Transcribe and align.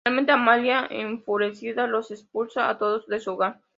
Finalmente, 0.03 0.31
Amalia, 0.31 0.87
enfurecida, 0.89 1.85
los 1.85 2.09
expulsa 2.09 2.69
a 2.69 2.79
todos 2.79 3.05
de 3.05 3.19
su 3.19 3.33
hogar. 3.33 3.61